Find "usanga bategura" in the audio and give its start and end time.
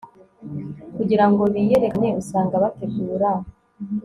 2.21-3.29